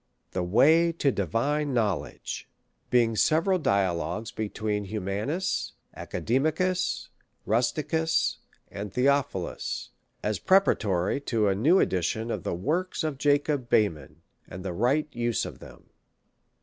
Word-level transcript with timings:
The 0.31 0.41
Way 0.41 0.91
to 0.93 1.11
Divine 1.11 1.75
Knowledge; 1.75 2.49
being 2.89 3.15
several 3.15 3.59
Dialogues 3.59 4.31
between 4.31 4.85
Humanus, 4.85 5.73
Academicus, 5.95 7.09
Rusticus, 7.45 8.39
and 8.71 8.91
Theopholus, 8.91 9.89
as 10.23 10.39
preparatory 10.39 11.21
to 11.21 11.49
a 11.49 11.53
new 11.53 11.79
Edition 11.79 12.31
of 12.31 12.41
the 12.41 12.55
Works 12.55 13.03
of 13.03 13.19
Jacob 13.19 13.69
Behmen, 13.69 14.23
and 14.47 14.65
the 14.65 14.73
Right 14.73 15.07
Use 15.13 15.45
of 15.45 15.59
them. 15.59 15.91